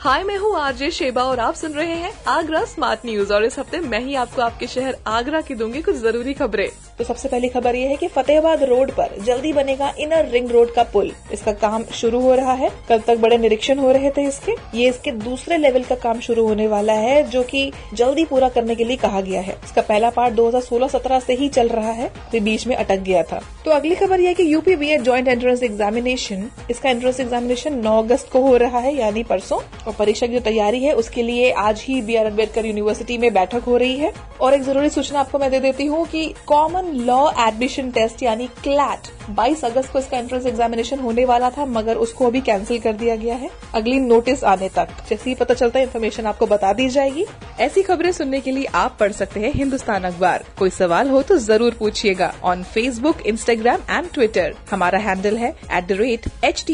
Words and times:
हाय, 0.00 0.22
मैं 0.24 0.36
हूँ 0.38 0.54
RJ 0.56 0.90
Sheba 0.90 1.22
और 1.22 1.40
आप 1.40 1.54
सुन 1.54 1.72
रहे 1.72 1.94
हैं 1.94 2.10
आगरा 2.28 2.62
स्मार्ट 2.64 3.00
न्यूज़। 3.06 3.32
और 3.32 3.44
इस 3.44 3.58
हफ़्ते 3.58 3.78
मैं 3.80 4.00
ही 4.00 4.14
आपको 4.14 4.42
आपके 4.42 4.66
शहर 4.66 4.96
आगरा 5.06 5.40
की 5.40 5.54
दूँगी 5.54 5.80
कुछ 5.82 5.96
ज़रूरी 5.96 6.34
खबरें। 6.34 6.68
तो 6.98 7.04
सबसे 7.04 7.28
पहली 7.28 7.48
खबर 7.48 7.76
ये 7.76 7.86
है 7.88 7.96
कि 7.96 8.08
फतेहाबाद 8.08 8.62
रोड 8.62 8.90
पर 8.90 9.16
जल्दी 9.26 9.52
बनेगा 9.52 9.92
इनर 9.98 10.28
रिंग 10.28 10.50
रोड 10.50 10.72
का 10.74 10.82
पुल। 10.82 11.10
इसका 11.32 11.52
काम 11.52 11.84
शुरू 11.94 12.20
हो 12.20 12.34
रहा 12.34 12.52
है। 12.52 12.70
कल 12.88 12.98
तक 12.98 13.18
बड़े 13.18 13.38
निरीक्षण 13.38 13.78
हो 13.78 13.90
रहे 13.92 14.10
थे 14.10 14.22
इसके। 14.22 14.52
ये 14.74 14.88
इसके 14.88 15.10
दूसरे 15.10 15.56
लेवल 15.56 15.82
का 15.82 15.94
काम 15.94 16.20
शुरू 16.20 16.46
होने 16.48 16.66
वाला 16.66 16.92
है, 16.92 17.22
जो 17.22 17.42
कि 17.42 17.72
जल्दी 17.94 18.24
पूरा 18.24 18.48
करने 18.48 18.74
के 18.74 18.84
लिए 18.84 18.96
कहा 18.96 19.20
गया 19.20 19.40
है। 19.40 19.56
इसका 19.64 19.82
पहला 19.82 20.10
पार्ट 20.10 20.34
2016-17 20.34 21.20
से 21.20 21.34
ही 21.34 21.48
चल 21.48 21.68
रहा 21.68 21.90
है, 21.90 22.10
फिर 22.30 22.42
बीच 22.42 22.66
में 22.66 22.76
अटक 22.76 23.00
गया 23.00 23.22
था। 23.22 23.40
तो 23.64 23.70
अगली 23.70 23.94
खबर 23.94 24.20
यह 24.20 24.32
की 24.32 24.42
UP 24.42 24.76
B 24.76 24.96
joint 24.96 25.28
entrance 25.28 25.62
examination 25.62 26.48
इसका 26.70 26.90
एंट्रेंस 26.90 27.20
एग्जामिनेशन 27.20 27.78
नौ 27.78 27.98
अगस्त 28.02 28.30
को 28.32 28.42
हो 28.42 28.56
रहा 28.56 28.78
है, 28.78 28.96
यानी 28.96 29.22
परसों। 29.22 29.60
और 29.88 29.94
परीक्षा 29.94 30.26
की 30.26 30.32
जो 30.32 30.40
तैयारी 30.40 30.82
है, 30.82 30.92
उसके 30.94 31.22
लिए 31.22 31.50
आज 31.52 31.82
ही 31.82 32.00
बी 32.02 32.16
आर 32.16 32.26
अंबेडकर 32.26 32.66
यूनिवर्सिटी 32.66 33.18
में 33.18 33.32
बैठक 33.34 33.62
हो 33.64 33.76
रही 33.76 33.96
है। 33.96 34.12
और 34.40 34.54
एक 34.54 34.62
ज़रूरी 34.62 34.90
सूचना 34.90 35.20
आपको 35.20 35.38
मैं 35.38 35.50
दे 35.50 35.60
देती 35.60 35.86
हूँ 35.86 36.06
कि 36.06 36.26
कॉमन 36.46 36.92
लॉ 37.06 37.30
एडमिशन 37.46 37.90
टेस्ट 37.90 38.22
यानी 38.22 38.46
क्लैट 38.62 39.08
22 39.28 39.64
अगस्त 39.64 39.92
को 39.92 39.98
इसका 39.98 40.18
एंट्रेंस 40.18 40.46
एग्जामिनेशन 40.46 40.98
होने 40.98 41.24
वाला 41.24 41.50
था, 41.50 41.64
मगर 41.66 41.96
उसको 41.96 42.26
अभी 42.26 42.40
कैंसिल 42.40 42.78
कर 42.80 42.92
दिया 42.92 43.16
गया 43.16 43.34
है। 43.34 43.50
अगली 43.74 43.98
नोटिस 44.00 44.44
आने 44.44 44.68
तक। 44.68 44.88
जैसे 45.10 45.30
ही 45.30 45.34
पता 45.34 45.54
चलता 45.54 45.78
है 45.78 45.84
इन्फॉर्मेशन 45.84 46.26
आपको 46.26 46.46
बता 46.46 46.72
दी 46.72 46.88
जाएगी। 46.88 47.24
ऐसी 47.60 47.82
खबरें 47.82 48.10
सुनने 48.12 48.40
के 48.40 48.50
लिए 48.50 48.64
आप 48.74 48.96
पढ़ 49.00 49.12
सकते 49.12 49.40
हैं 49.40 49.52
हिंदुस्तान 49.52 50.04
अखबार। 50.04 50.44
कोई 50.58 50.70
सवाल 50.70 51.10
हो 51.10 51.22
तो 51.22 51.36
ज़रूर 51.38 51.76
पूछिएगा 51.78 52.32
on 52.44 52.62
Facebook 52.64 53.26
Instagram 53.26 53.80
and 53.90 54.10
Twitter 54.14 54.54
हमारा 54.70 54.98
हैंडल 54.98 55.36
है 55.36 55.54
एट 55.72 56.68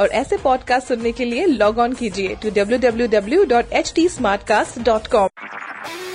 और 0.00 0.08
ऐसे 0.08 0.36
पॉडकास्ट 0.36 0.88
सुनने 0.88 1.12
के 1.12 1.24
लिए 1.24 1.46
लॉग 1.46 1.78
ऑन 1.78 1.92
कीजिए 1.92 2.36
to 2.42 2.50
W 2.50 2.78
W 2.78 3.06
W 3.08 3.44
dot 3.44 3.72
H 3.72 3.92
T 3.96 4.08
smart 4.08 4.42
cast 4.42 4.80
dot 4.80 5.06
com 5.06 5.59